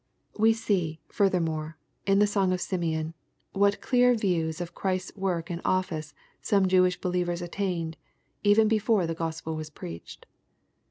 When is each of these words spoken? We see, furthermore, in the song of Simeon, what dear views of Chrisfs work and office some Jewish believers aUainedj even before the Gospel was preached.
We 0.35 0.53
see, 0.53 0.99
furthermore, 1.09 1.77
in 2.07 2.17
the 2.17 2.25
song 2.25 2.51
of 2.51 2.59
Simeon, 2.59 3.13
what 3.51 3.77
dear 3.91 4.15
views 4.15 4.59
of 4.59 4.73
Chrisfs 4.73 5.15
work 5.15 5.51
and 5.51 5.61
office 5.63 6.15
some 6.41 6.67
Jewish 6.67 6.99
believers 6.99 7.43
aUainedj 7.43 7.93
even 8.43 8.67
before 8.67 9.05
the 9.05 9.13
Gospel 9.13 9.55
was 9.55 9.69
preached. 9.69 10.25